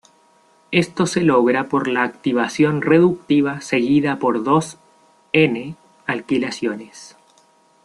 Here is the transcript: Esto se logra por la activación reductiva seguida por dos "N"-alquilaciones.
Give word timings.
Esto 0.71 1.05
se 1.05 1.21
logra 1.21 1.69
por 1.69 1.87
la 1.87 2.01
activación 2.01 2.81
reductiva 2.81 3.61
seguida 3.61 4.17
por 4.17 4.43
dos 4.43 4.79
"N"-alquilaciones. 5.31 7.17